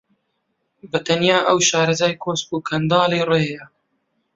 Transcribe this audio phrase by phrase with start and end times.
[0.89, 3.63] بە تەنیا ئەوە شارەزای کۆسپ و کەنداڵی ڕێیە